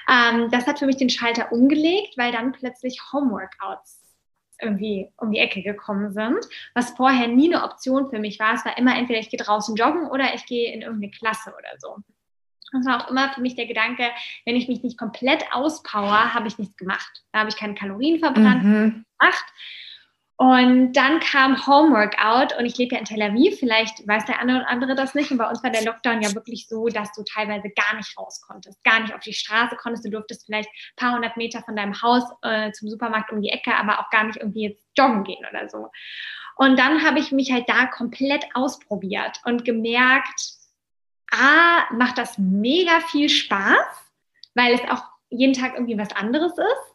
[0.08, 3.99] Ähm, das hat für mich den Schalter umgelegt, weil dann plötzlich Homeworkouts
[4.60, 6.38] irgendwie um die Ecke gekommen sind,
[6.74, 8.54] was vorher nie eine Option für mich war.
[8.54, 11.78] Es war immer entweder ich gehe draußen joggen oder ich gehe in irgendeine Klasse oder
[11.78, 11.96] so.
[12.72, 14.04] Das war auch immer für mich der Gedanke,
[14.44, 17.24] wenn ich mich nicht komplett auspower, habe ich nichts gemacht.
[17.32, 19.04] Da habe ich keine Kalorien verbrannt, mhm.
[19.18, 19.44] gemacht.
[20.40, 24.56] Und dann kam Homeworkout und ich lebe ja in Tel Aviv, vielleicht weiß der eine
[24.56, 25.30] oder andere das nicht.
[25.30, 28.40] Und bei uns war der Lockdown ja wirklich so, dass du teilweise gar nicht raus
[28.40, 30.06] konntest, gar nicht auf die Straße konntest.
[30.06, 33.50] Du durftest vielleicht ein paar hundert Meter von deinem Haus äh, zum Supermarkt um die
[33.50, 35.90] Ecke, aber auch gar nicht irgendwie jetzt joggen gehen oder so.
[36.56, 40.54] Und dann habe ich mich halt da komplett ausprobiert und gemerkt,
[41.32, 43.76] A, macht das mega viel Spaß,
[44.54, 46.89] weil es auch jeden Tag irgendwie was anderes ist.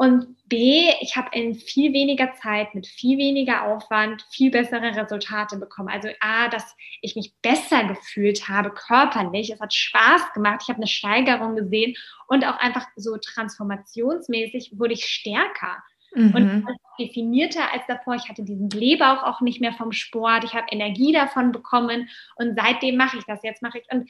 [0.00, 5.58] Und B, ich habe in viel weniger Zeit, mit viel weniger Aufwand, viel bessere Resultate
[5.58, 5.88] bekommen.
[5.88, 9.50] Also A, dass ich mich besser gefühlt habe körperlich.
[9.50, 10.60] Es hat Spaß gemacht.
[10.62, 11.96] Ich habe eine Steigerung gesehen
[12.28, 15.82] und auch einfach so transformationsmäßig wurde ich stärker.
[16.14, 16.34] Mhm.
[16.34, 16.66] Und
[17.00, 18.14] definierter als davor.
[18.14, 20.44] Ich hatte diesen Blähbauch auch nicht mehr vom Sport.
[20.44, 23.42] Ich habe Energie davon bekommen und seitdem mache ich das.
[23.42, 24.08] Jetzt mache ich und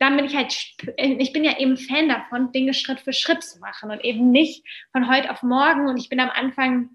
[0.00, 0.56] dann bin ich halt,
[0.96, 4.64] ich bin ja eben Fan davon, Dinge Schritt für Schritt zu machen und eben nicht
[4.92, 5.88] von heute auf morgen.
[5.88, 6.90] Und ich bin am Anfang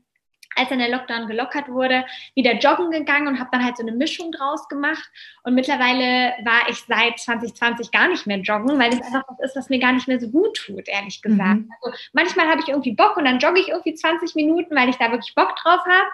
[0.56, 3.92] als dann der Lockdown gelockert wurde, wieder joggen gegangen und habe dann halt so eine
[3.92, 5.04] Mischung draus gemacht.
[5.44, 9.56] Und mittlerweile war ich seit 2020 gar nicht mehr joggen, weil es einfach was ist,
[9.56, 11.62] was mir gar nicht mehr so gut tut, ehrlich gesagt.
[11.62, 11.70] Mhm.
[11.82, 14.96] Also manchmal habe ich irgendwie Bock und dann jogge ich irgendwie 20 Minuten, weil ich
[14.96, 16.08] da wirklich Bock drauf habe.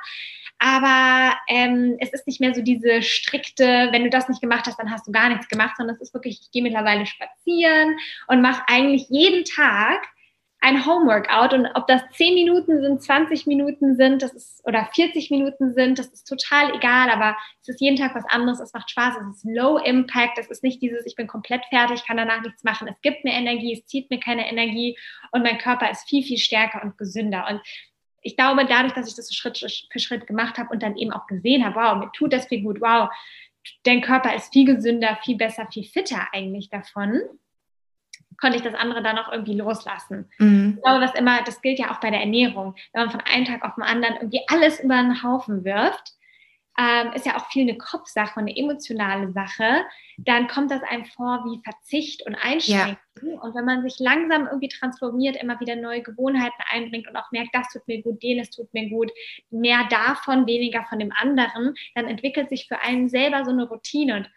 [0.63, 4.77] Aber ähm, es ist nicht mehr so diese strikte, wenn du das nicht gemacht hast,
[4.77, 7.97] dann hast du gar nichts gemacht, sondern es ist wirklich, ich gehe mittlerweile spazieren
[8.27, 10.03] und mache eigentlich jeden Tag
[10.59, 11.55] ein Homeworkout.
[11.55, 15.97] Und ob das 10 Minuten sind, 20 Minuten sind, das ist oder 40 Minuten sind,
[15.97, 19.37] das ist total egal, aber es ist jeden Tag was anderes, es macht Spaß, es
[19.37, 22.87] ist Low Impact, es ist nicht dieses, ich bin komplett fertig, kann danach nichts machen,
[22.87, 24.95] es gibt mir Energie, es zieht mir keine Energie.
[25.31, 27.47] Und mein Körper ist viel, viel stärker und gesünder.
[27.49, 27.61] Und
[28.21, 31.27] ich glaube, dadurch, dass ich das Schritt für Schritt gemacht habe und dann eben auch
[31.27, 33.09] gesehen habe, wow, mir tut das viel gut, wow,
[33.83, 37.21] dein Körper ist viel gesünder, viel besser, viel fitter eigentlich davon,
[38.39, 40.29] konnte ich das andere dann auch irgendwie loslassen.
[40.39, 40.75] Mhm.
[40.77, 43.45] Ich glaube, was immer, das gilt ja auch bei der Ernährung, wenn man von einem
[43.45, 46.13] Tag auf den anderen irgendwie alles über den Haufen wirft,
[46.77, 49.83] ähm, ist ja auch viel eine Kopfsache, eine emotionale Sache,
[50.17, 52.97] dann kommt das einem vor wie Verzicht und Einschränkung.
[53.21, 53.39] Ja.
[53.41, 57.53] Und wenn man sich langsam irgendwie transformiert, immer wieder neue Gewohnheiten einbringt und auch merkt,
[57.53, 59.11] das tut mir gut, jenes tut mir gut,
[59.49, 64.15] mehr davon, weniger von dem anderen, dann entwickelt sich für einen selber so eine Routine.
[64.17, 64.29] Und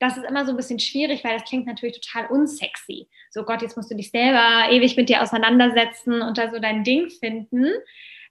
[0.00, 3.08] das ist immer so ein bisschen schwierig, weil das klingt natürlich total unsexy.
[3.30, 6.84] So Gott, jetzt musst du dich selber ewig mit dir auseinandersetzen und da so dein
[6.84, 7.66] Ding finden.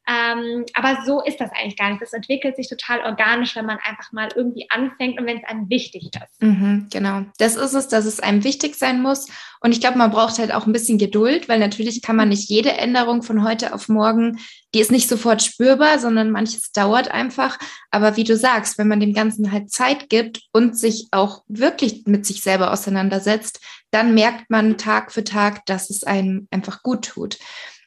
[0.08, 2.02] Ähm, aber so ist das eigentlich gar nicht.
[2.02, 5.70] Das entwickelt sich total organisch, wenn man einfach mal irgendwie anfängt und wenn es einem
[5.70, 6.42] wichtig ist.
[6.42, 7.24] Mhm, genau.
[7.40, 9.28] Das ist es, dass es einem wichtig sein muss.
[9.60, 12.48] Und ich glaube, man braucht halt auch ein bisschen Geduld, weil natürlich kann man nicht
[12.50, 14.40] jede Änderung von heute auf morgen,
[14.74, 17.58] die ist nicht sofort spürbar, sondern manches dauert einfach.
[17.92, 22.04] Aber wie du sagst, wenn man dem Ganzen halt Zeit gibt und sich auch wirklich
[22.06, 23.60] mit sich selber auseinandersetzt,
[23.92, 27.38] dann merkt man Tag für Tag, dass es einem einfach gut tut.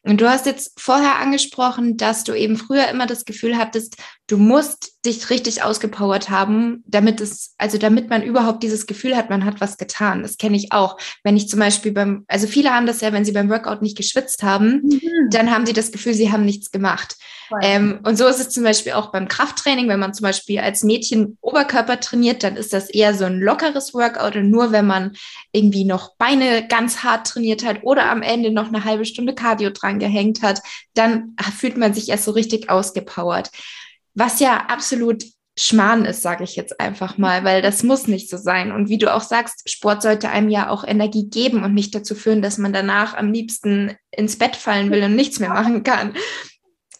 [0.03, 3.97] Und du hast jetzt vorher angesprochen, dass du eben früher immer das Gefühl hattest,
[4.31, 9.29] du musst dich richtig ausgepowert haben, damit es, also damit man überhaupt dieses Gefühl hat,
[9.29, 10.23] man hat was getan.
[10.23, 10.99] Das kenne ich auch.
[11.25, 13.97] Wenn ich zum Beispiel beim, also viele haben das ja, wenn sie beim Workout nicht
[13.97, 15.31] geschwitzt haben, mhm.
[15.31, 17.17] dann haben sie das Gefühl, sie haben nichts gemacht.
[17.63, 20.85] Ähm, und so ist es zum Beispiel auch beim Krafttraining, wenn man zum Beispiel als
[20.85, 25.17] Mädchen Oberkörper trainiert, dann ist das eher so ein lockeres Workout und nur wenn man
[25.51, 29.71] irgendwie noch Beine ganz hart trainiert hat oder am Ende noch eine halbe Stunde Cardio
[29.71, 30.61] dran gehängt hat,
[30.95, 33.51] dann fühlt man sich erst so richtig ausgepowert.
[34.21, 35.25] Was ja absolut
[35.59, 38.71] Schmarrn ist, sage ich jetzt einfach mal, weil das muss nicht so sein.
[38.71, 42.15] Und wie du auch sagst, Sport sollte einem ja auch Energie geben und nicht dazu
[42.15, 46.13] führen, dass man danach am liebsten ins Bett fallen will und nichts mehr machen kann.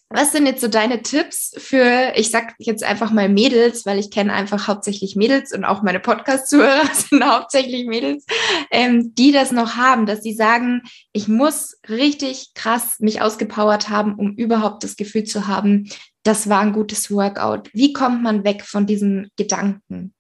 [0.09, 4.11] Was sind jetzt so deine Tipps für, ich sag jetzt einfach mal Mädels, weil ich
[4.11, 8.25] kenne einfach hauptsächlich Mädels und auch meine Podcast-Zuhörer sind hauptsächlich Mädels,
[8.71, 14.15] ähm, die das noch haben, dass sie sagen, ich muss richtig krass mich ausgepowert haben,
[14.15, 15.91] um überhaupt das Gefühl zu haben,
[16.23, 17.71] das war ein gutes Workout.
[17.73, 20.15] Wie kommt man weg von diesen Gedanken?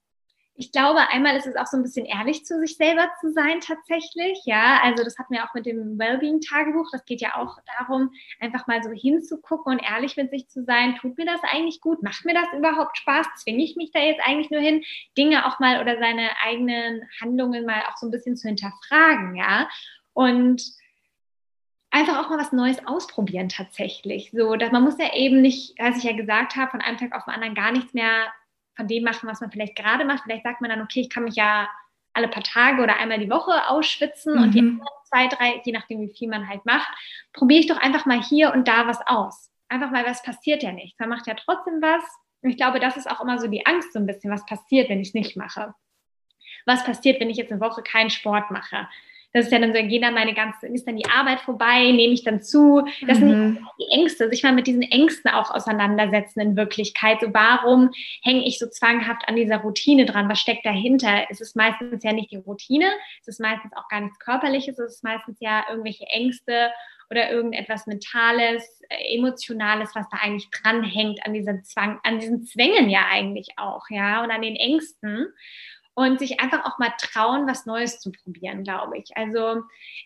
[0.60, 3.60] ich glaube, einmal ist es auch so ein bisschen ehrlich zu sich selber zu sein
[3.60, 4.42] tatsächlich.
[4.44, 6.86] Ja, also das hatten wir auch mit dem Wellbeing-Tagebuch.
[6.92, 8.10] Das geht ja auch darum,
[8.40, 10.96] einfach mal so hinzugucken und ehrlich mit sich zu sein.
[10.96, 12.02] Tut mir das eigentlich gut?
[12.02, 13.26] Macht mir das überhaupt Spaß?
[13.42, 14.84] Zwinge ich mich da jetzt eigentlich nur hin,
[15.16, 19.66] Dinge auch mal oder seine eigenen Handlungen mal auch so ein bisschen zu hinterfragen, ja?
[20.12, 20.62] Und
[21.90, 24.31] einfach auch mal was Neues ausprobieren tatsächlich.
[24.33, 27.14] So, dass man muss ja eben nicht, als ich ja gesagt habe, von einem Tag
[27.14, 28.33] auf den anderen gar nichts mehr
[28.76, 30.22] von dem machen, was man vielleicht gerade macht.
[30.22, 31.68] Vielleicht sagt man dann, okay, ich kann mich ja
[32.12, 34.42] alle paar Tage oder einmal die Woche ausschwitzen mhm.
[34.42, 34.83] und die mhm.
[35.05, 36.88] zwei, drei, je nachdem, wie viel man halt macht,
[37.33, 39.50] probiere ich doch einfach mal hier und da was aus.
[39.68, 40.98] Einfach mal, was passiert ja nichts.
[40.98, 42.03] Man macht ja trotzdem was.
[42.42, 44.88] Und ich glaube, das ist auch immer so die Angst so ein bisschen, was passiert,
[44.88, 45.74] wenn ich es nicht mache.
[46.66, 48.88] Was passiert, wenn ich jetzt eine Woche keinen Sport mache?
[49.32, 52.14] Das ist ja dann so, gehen dann meine ganze, ist dann die Arbeit vorbei, nehme
[52.14, 52.82] ich dann zu.
[53.06, 53.28] Das mhm.
[53.28, 57.20] sind die Ängste, sich mal mit diesen Ängsten auch auseinandersetzen in Wirklichkeit.
[57.20, 57.90] So, warum
[58.22, 60.28] hänge ich so zwanghaft an dieser Routine dran?
[60.28, 61.26] Was steckt dahinter?
[61.30, 62.86] Es ist meistens ja nicht die Routine,
[63.20, 66.70] es ist meistens auch gar nichts Körperliches, es ist meistens ja irgendwelche Ängste
[67.10, 72.88] oder irgendetwas Mentales, äh, Emotionales, was da eigentlich dranhängt an diesem Zwang, an diesen Zwängen
[72.88, 75.26] ja eigentlich auch, ja, und an den Ängsten
[75.94, 79.16] und sich einfach auch mal trauen, was Neues zu probieren, glaube ich.
[79.16, 79.62] Also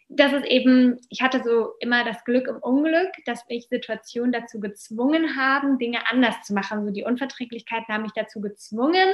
[0.08, 4.60] das ist eben, ich hatte so immer das Glück im Unglück, dass mich Situationen dazu
[4.60, 6.84] gezwungen haben, Dinge anders zu machen.
[6.84, 9.08] So die Unverträglichkeiten haben mich dazu gezwungen,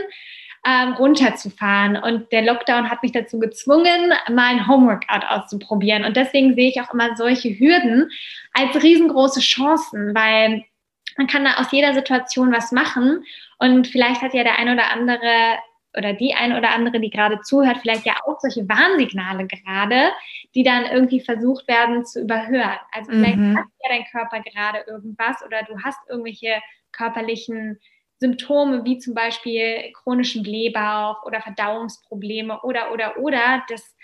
[0.67, 1.97] ähm, runterzufahren.
[1.97, 6.05] Und der Lockdown hat mich dazu gezwungen, mal ein Homeworkout auszuprobieren.
[6.05, 8.11] Und deswegen sehe ich auch immer solche Hürden
[8.53, 10.65] als riesengroße Chancen, weil
[11.17, 13.25] man kann da aus jeder Situation was machen.
[13.59, 15.59] Und vielleicht hat ja der ein oder andere
[15.97, 20.13] oder die ein oder andere, die gerade zuhört, vielleicht ja auch solche Warnsignale gerade,
[20.55, 22.79] die dann irgendwie versucht werden zu überhören.
[22.93, 23.57] Also vielleicht mhm.
[23.59, 26.61] hat ja dein Körper gerade irgendwas oder du hast irgendwelche
[26.93, 27.79] körperlichen
[28.19, 33.97] Symptome wie zum Beispiel chronischen Blähbauch oder Verdauungsprobleme oder oder oder das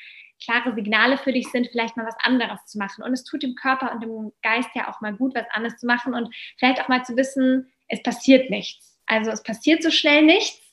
[0.42, 3.03] klare Signale für dich sind, vielleicht mal was anderes zu machen.
[3.05, 5.87] Und es tut dem Körper und dem Geist ja auch mal gut, was anderes zu
[5.87, 8.99] machen und vielleicht auch mal zu wissen, es passiert nichts.
[9.07, 10.66] Also es passiert so schnell nichts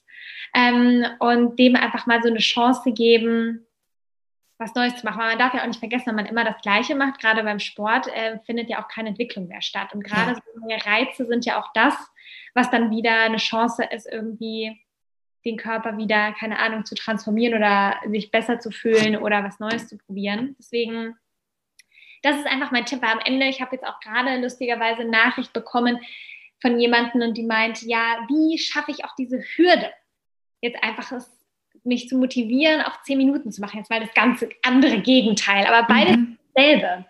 [0.54, 3.66] ähm, und dem einfach mal so eine Chance geben,
[4.58, 5.20] was Neues zu machen.
[5.20, 7.60] Aber man darf ja auch nicht vergessen, wenn man immer das Gleiche macht, gerade beim
[7.60, 9.94] Sport, äh, findet ja auch keine Entwicklung mehr statt.
[9.94, 10.36] Und gerade ja.
[10.36, 11.96] so neue Reize sind ja auch das,
[12.54, 14.80] was dann wieder eine Chance ist, irgendwie
[15.46, 19.88] den Körper wieder, keine Ahnung, zu transformieren oder sich besser zu fühlen oder was Neues
[19.90, 20.56] zu probieren.
[20.58, 21.16] Deswegen,
[22.22, 23.02] das ist einfach mein Tipp.
[23.02, 26.00] Weil am Ende, ich habe jetzt auch gerade lustigerweise eine Nachricht bekommen
[26.62, 29.92] von jemandem und die meint, ja, wie schaffe ich auch diese Hürde?
[30.64, 31.30] Jetzt einfach es,
[31.84, 33.78] mich zu motivieren, auf zehn Minuten zu machen.
[33.78, 36.38] Jetzt mal das ganze andere Gegenteil, aber beides mhm.
[36.56, 37.06] dasselbe.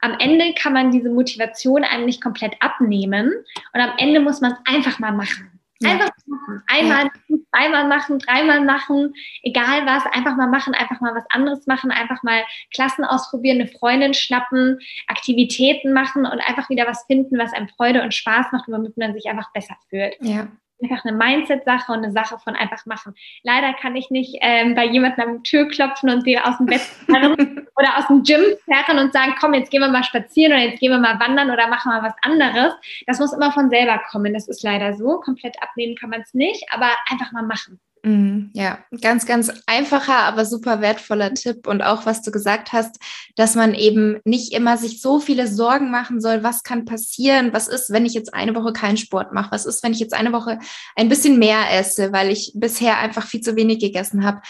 [0.00, 3.32] Am Ende kann man diese Motivation einem nicht komplett abnehmen
[3.72, 5.52] und am Ende muss man es einfach mal machen.
[5.84, 6.34] Einfach ja.
[6.34, 6.62] machen.
[6.66, 7.36] Einmal, ja.
[7.54, 12.22] zweimal machen, dreimal machen, egal was, einfach mal machen, einfach mal was anderes machen, einfach
[12.22, 12.42] mal
[12.74, 18.02] Klassen ausprobieren, eine Freundin schnappen, Aktivitäten machen und einfach wieder was finden, was einem Freude
[18.02, 20.16] und Spaß macht, womit man sich einfach besser fühlt.
[20.20, 20.48] Ja
[20.82, 23.14] einfach eine Mindset-Sache und eine Sache von einfach machen.
[23.42, 26.80] Leider kann ich nicht ähm, bei jemandem am Tür klopfen und den aus dem Bett
[27.06, 30.62] zerren oder aus dem Gym zerren und sagen, komm, jetzt gehen wir mal spazieren oder
[30.62, 32.74] jetzt gehen wir mal wandern oder machen mal was anderes.
[33.06, 34.34] Das muss immer von selber kommen.
[34.34, 35.20] Das ist leider so.
[35.20, 37.80] Komplett abnehmen kann man es nicht, aber einfach mal machen.
[38.06, 41.66] Mhm, ja, ganz, ganz einfacher, aber super wertvoller Tipp.
[41.66, 43.00] Und auch, was du gesagt hast,
[43.34, 47.66] dass man eben nicht immer sich so viele Sorgen machen soll, was kann passieren, was
[47.66, 50.32] ist, wenn ich jetzt eine Woche keinen Sport mache, was ist, wenn ich jetzt eine
[50.32, 50.60] Woche
[50.94, 54.40] ein bisschen mehr esse, weil ich bisher einfach viel zu wenig gegessen habe.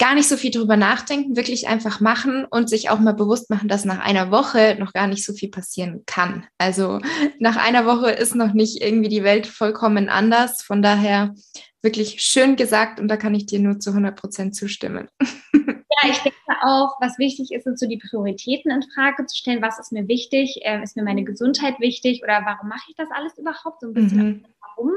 [0.00, 3.68] Gar nicht so viel drüber nachdenken, wirklich einfach machen und sich auch mal bewusst machen,
[3.68, 6.46] dass nach einer Woche noch gar nicht so viel passieren kann.
[6.58, 6.98] Also
[7.38, 10.62] nach einer Woche ist noch nicht irgendwie die Welt vollkommen anders.
[10.62, 11.34] Von daher
[11.82, 15.08] wirklich schön gesagt und da kann ich dir nur zu 100 Prozent zustimmen.
[16.02, 19.62] Ja, ich denke auch, was wichtig ist, sind so die Prioritäten in Frage zu stellen.
[19.62, 20.60] Was ist mir wichtig?
[20.62, 23.80] Ähm, ist mir meine Gesundheit wichtig oder warum mache ich das alles überhaupt?
[23.80, 24.46] So ein bisschen mhm.
[24.60, 24.92] warum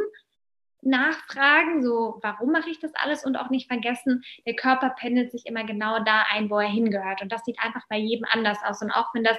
[0.82, 5.46] nachfragen, so warum mache ich das alles und auch nicht vergessen, der Körper pendelt sich
[5.46, 7.22] immer genau da ein, wo er hingehört.
[7.22, 8.82] Und das sieht einfach bei jedem anders aus.
[8.82, 9.38] Und auch wenn das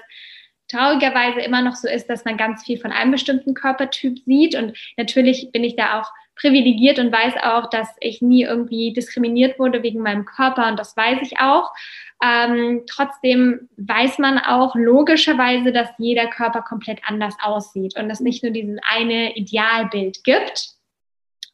[0.69, 4.55] traurigerweise immer noch so ist, dass man ganz viel von einem bestimmten Körpertyp sieht.
[4.55, 9.59] Und natürlich bin ich da auch privilegiert und weiß auch, dass ich nie irgendwie diskriminiert
[9.59, 11.71] wurde wegen meinem Körper und das weiß ich auch.
[12.23, 18.42] Ähm, trotzdem weiß man auch logischerweise, dass jeder Körper komplett anders aussieht und es nicht
[18.42, 20.71] nur dieses eine Idealbild gibt.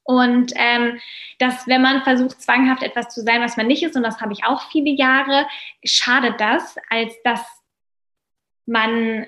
[0.05, 0.99] Und ähm,
[1.39, 4.33] dass, wenn man versucht, zwanghaft etwas zu sein, was man nicht ist, und das habe
[4.33, 5.47] ich auch viele Jahre,
[5.85, 7.45] schadet das, als dass
[8.65, 9.27] man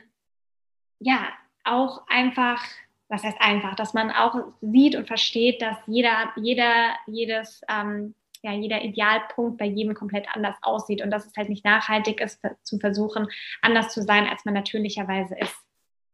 [0.99, 1.29] ja
[1.65, 2.63] auch einfach
[3.11, 8.53] was heißt einfach, dass man auch sieht und versteht, dass jeder, jeder, jedes, ähm, ja,
[8.53, 12.79] jeder Idealpunkt bei jedem komplett anders aussieht und dass es halt nicht nachhaltig ist, zu
[12.79, 13.27] versuchen,
[13.61, 15.57] anders zu sein, als man natürlicherweise ist.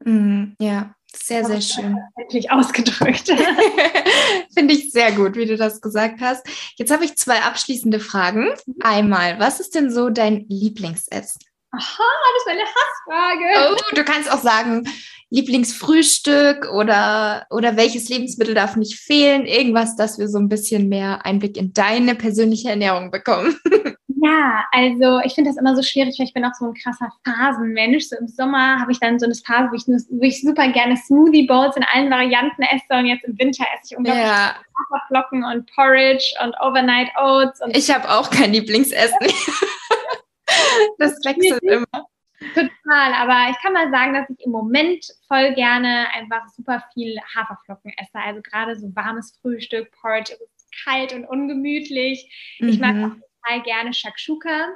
[0.05, 1.99] Mm, ja, sehr, sehr schön.
[2.17, 3.29] Endlich ausgedrückt.
[4.55, 6.47] Finde ich sehr gut, wie du das gesagt hast.
[6.77, 8.49] Jetzt habe ich zwei abschließende Fragen.
[8.83, 11.41] Einmal, was ist denn so dein Lieblingsessen?
[11.77, 13.75] Aha, das ist meine Hassfrage.
[13.75, 14.89] Oh, du kannst auch sagen,
[15.31, 19.45] Lieblingsfrühstück oder, oder welches Lebensmittel darf nicht fehlen?
[19.45, 23.57] Irgendwas, dass wir so ein bisschen mehr Einblick in deine persönliche Ernährung bekommen.
[24.23, 27.13] Ja, also ich finde das immer so schwierig, weil ich bin auch so ein krasser
[27.25, 28.07] Phasenmensch.
[28.09, 30.97] So im Sommer habe ich dann so eine Phase, wo ich, wo ich super gerne
[30.97, 34.57] Smoothie Bowls in allen Varianten esse und jetzt im Winter esse ich unglaublich ja.
[34.91, 37.61] Haferflocken und Porridge und Overnight Oats.
[37.61, 39.19] Und ich habe auch kein Lieblingsessen.
[40.99, 42.07] das wechselt immer.
[42.55, 47.19] Total, aber ich kann mal sagen, dass ich im Moment voll gerne einfach super viel
[47.35, 48.19] Haferflocken esse.
[48.19, 52.57] Also gerade so warmes Frühstück, Porridge, es ist kalt und ungemütlich.
[52.61, 52.69] Mhm.
[52.69, 53.05] Ich mag mhm.
[53.05, 54.69] auch total gerne Shakshuka.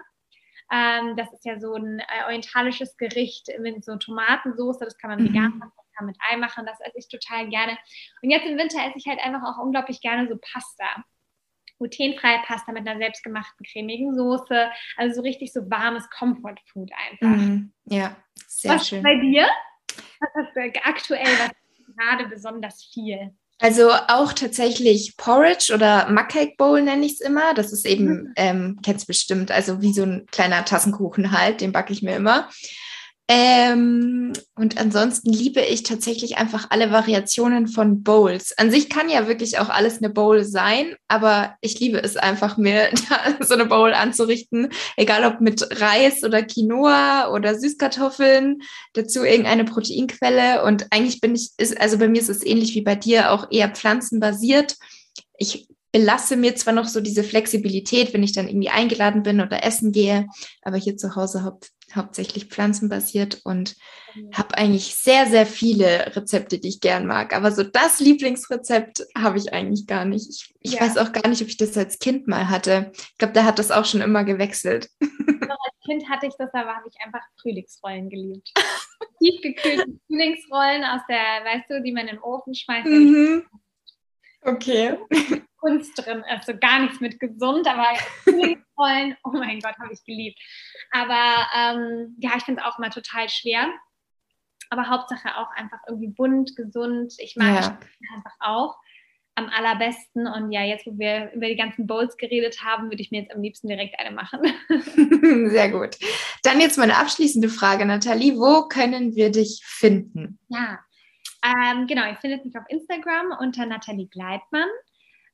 [0.72, 4.78] Ähm, das ist ja so ein äh, orientalisches Gericht mit so Tomatensauce.
[4.78, 5.28] Das kann man mhm.
[5.28, 6.64] vegan machen, das kann mit Ei machen.
[6.64, 7.76] Das esse ich total gerne.
[8.22, 11.04] Und jetzt im Winter esse ich halt einfach auch unglaublich gerne so Pasta.
[11.80, 14.68] Glutenfreie Pasta mit einer selbstgemachten cremigen Soße.
[14.96, 17.36] Also so richtig so warmes Comfort Food einfach.
[17.36, 17.72] Mhm.
[17.86, 18.16] Ja,
[18.46, 18.98] sehr was schön.
[18.98, 19.48] Was bei dir?
[20.20, 21.50] Was hast du aktuell was
[21.96, 23.34] gerade besonders viel?
[23.58, 27.54] Also auch tatsächlich Porridge oder Mugcake Bowl nenne ich es immer.
[27.54, 28.32] Das ist eben, mhm.
[28.36, 32.48] ähm, kennst bestimmt, also wie so ein kleiner Tassenkuchen halt, den backe ich mir immer.
[33.32, 38.58] Ähm, und ansonsten liebe ich tatsächlich einfach alle Variationen von Bowls.
[38.58, 42.56] An sich kann ja wirklich auch alles eine Bowl sein, aber ich liebe es einfach,
[42.56, 42.90] mir
[43.40, 48.62] so eine Bowl anzurichten, egal ob mit Reis oder Quinoa oder Süßkartoffeln,
[48.94, 50.64] dazu irgendeine Proteinquelle.
[50.64, 53.46] Und eigentlich bin ich, ist, also bei mir ist es ähnlich wie bei dir, auch
[53.52, 54.74] eher pflanzenbasiert.
[55.38, 59.64] Ich belasse mir zwar noch so diese Flexibilität, wenn ich dann irgendwie eingeladen bin oder
[59.64, 60.26] essen gehe,
[60.62, 63.76] aber hier zu Hause haupt, hauptsächlich pflanzenbasiert und
[64.14, 64.30] mhm.
[64.34, 67.34] habe eigentlich sehr, sehr viele Rezepte, die ich gern mag.
[67.34, 70.28] Aber so das Lieblingsrezept habe ich eigentlich gar nicht.
[70.28, 70.80] Ich, ich ja.
[70.80, 72.92] weiß auch gar nicht, ob ich das als Kind mal hatte.
[72.94, 74.88] Ich glaube, da hat das auch schon immer gewechselt.
[75.00, 78.52] als Kind hatte ich das, aber habe ich einfach Frühlingsrollen geliebt.
[79.18, 82.86] Tiefgekühlte Frühlingsrollen aus der, weißt du, die man in den Ofen schmeißt.
[82.86, 83.44] Mhm.
[84.42, 84.98] Okay.
[85.60, 90.02] Kunst drin ist, so gar nichts mit gesund, aber Frühlingsrollen, oh mein Gott, habe ich
[90.04, 90.38] geliebt.
[90.90, 93.68] Aber ähm, ja, ich finde es auch immer total schwer.
[94.70, 97.12] Aber Hauptsache auch einfach irgendwie bunt, gesund.
[97.18, 97.78] Ich mag ja.
[98.14, 98.76] einfach auch
[99.34, 100.26] am allerbesten.
[100.26, 103.34] Und ja, jetzt, wo wir über die ganzen Bowls geredet haben, würde ich mir jetzt
[103.34, 104.40] am liebsten direkt eine machen.
[105.50, 105.96] Sehr gut.
[106.42, 108.36] Dann jetzt meine abschließende Frage, Nathalie.
[108.36, 110.38] Wo können wir dich finden?
[110.48, 110.78] Ja,
[111.42, 114.68] ähm, genau, ihr findet mich auf Instagram unter Nathalie Gleitmann,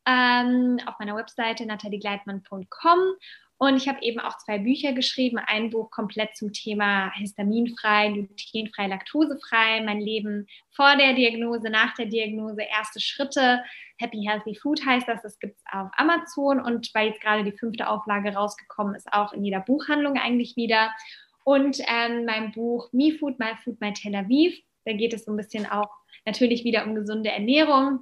[0.06, 2.98] ähm, auf meiner Webseite nathaliegleitmann.com
[3.58, 5.38] und ich habe eben auch zwei Bücher geschrieben.
[5.38, 12.06] Ein Buch komplett zum Thema histaminfrei, glutenfrei, laktosefrei, mein Leben vor der Diagnose, nach der
[12.06, 13.62] Diagnose, erste Schritte.
[13.98, 15.22] Happy Healthy Food heißt das.
[15.22, 19.32] Das gibt es auf Amazon und weil jetzt gerade die fünfte Auflage rausgekommen ist, auch
[19.32, 20.92] in jeder Buchhandlung eigentlich wieder.
[21.44, 24.54] Und ähm, mein Buch Me Food, My Food, My Tel Aviv.
[24.86, 25.90] Da geht es so ein bisschen auch
[26.24, 28.00] natürlich wieder um gesunde Ernährung,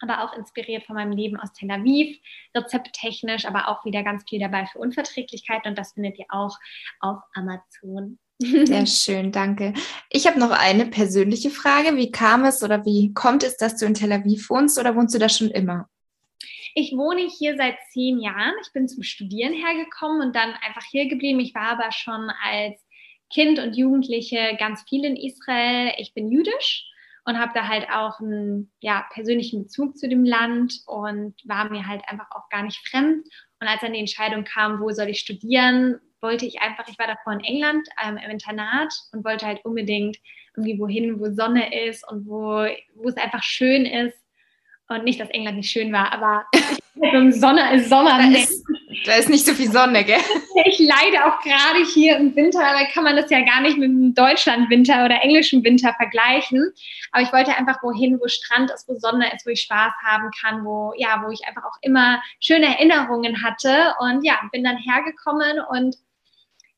[0.00, 2.18] aber auch inspiriert von meinem Leben aus Tel Aviv,
[2.56, 6.56] rezepttechnisch, aber auch wieder ganz viel dabei für Unverträglichkeiten und das findet ihr auch
[7.00, 8.18] auf Amazon.
[8.40, 9.74] Sehr schön, danke.
[10.10, 11.96] Ich habe noch eine persönliche Frage.
[11.96, 15.14] Wie kam es oder wie kommt es, dass du in Tel Aviv wohnst oder wohnst
[15.14, 15.88] du da schon immer?
[16.76, 18.54] Ich wohne hier seit zehn Jahren.
[18.62, 21.38] Ich bin zum Studieren hergekommen und dann einfach hier geblieben.
[21.38, 22.83] Ich war aber schon als
[23.34, 25.92] Kind und Jugendliche ganz viel in Israel.
[25.98, 26.86] Ich bin jüdisch
[27.24, 31.86] und habe da halt auch einen ja, persönlichen Bezug zu dem Land und war mir
[31.86, 33.26] halt einfach auch gar nicht fremd.
[33.60, 37.06] Und als dann die Entscheidung kam, wo soll ich studieren, wollte ich einfach, ich war
[37.06, 40.16] davor in England ähm, im Internat und wollte halt unbedingt
[40.56, 44.16] irgendwie wohin, wo Sonne ist und wo, wo es einfach schön ist.
[44.88, 46.44] Und nicht, dass England nicht schön war, aber
[47.30, 48.18] Sonne, Sommer.
[48.18, 48.63] Da ist,
[49.04, 50.20] da ist nicht so viel Sonne, gell?
[50.66, 53.88] Ich leide auch gerade hier im Winter, da kann man das ja gar nicht mit
[53.88, 56.72] dem Deutschland-Winter oder englischen Winter vergleichen.
[57.12, 60.30] Aber ich wollte einfach wohin, wo Strand ist, wo Sonne ist, wo ich Spaß haben
[60.40, 63.94] kann, wo, ja, wo ich einfach auch immer schöne Erinnerungen hatte.
[64.00, 65.96] Und ja, bin dann hergekommen und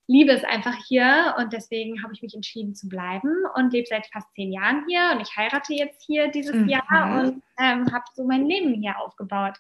[0.08, 4.06] liebe es einfach hier und deswegen habe ich mich entschieden zu bleiben und lebe seit
[4.06, 6.68] fast zehn Jahren hier und ich heirate jetzt hier dieses mhm.
[6.68, 9.58] Jahr und ähm, habe so mein Leben hier aufgebaut.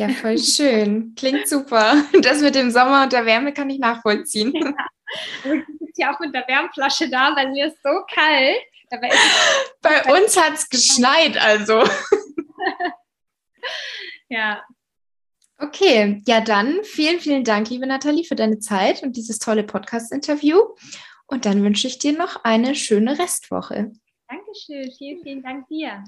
[0.00, 1.14] Ja, voll schön.
[1.14, 2.04] Klingt super.
[2.22, 4.50] Das mit dem Sommer und der Wärme kann ich nachvollziehen.
[4.54, 4.74] Ja.
[5.44, 8.62] Ich sitze hier auch mit der Wärmflasche da, weil mir ist so kalt.
[9.82, 11.84] Bei uns hat es geschneit, also.
[14.30, 14.64] ja.
[15.58, 20.60] Okay, ja dann vielen, vielen Dank, liebe Nathalie, für deine Zeit und dieses tolle Podcast-Interview.
[21.26, 23.92] Und dann wünsche ich dir noch eine schöne Restwoche.
[24.28, 26.02] Dankeschön, vielen, vielen Dank dir.